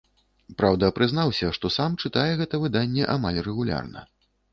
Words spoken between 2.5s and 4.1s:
выданне амаль рэгулярна.